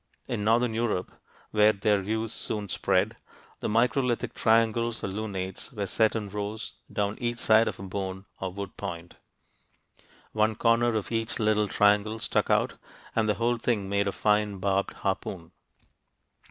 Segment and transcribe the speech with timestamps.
[0.27, 1.11] In northern Europe,
[1.51, 3.17] where their use soon spread,
[3.59, 8.25] the microlithic triangles or lunates were set in rows down each side of a bone
[8.39, 9.17] or wood point.
[10.31, 12.79] One corner of each little triangle stuck out,
[13.15, 15.51] and the whole thing made a fine barbed harpoon.